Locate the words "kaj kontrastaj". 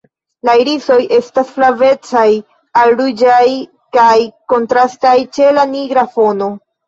3.99-5.15